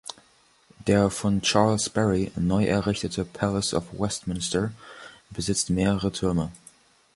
[0.87, 4.71] Der von Charles Barry neu errichtete Palace of Westminster
[5.29, 6.51] besitzt mehrere Türme.